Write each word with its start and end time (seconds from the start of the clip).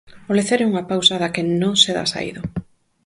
O 0.29 0.31
lecer 0.37 0.59
é 0.61 0.69
unha 0.71 0.87
pausa 0.91 1.15
da 1.21 1.31
que 1.33 1.43
non 1.61 1.73
se 1.83 1.91
dá 1.97 2.05
saído. 2.13 2.41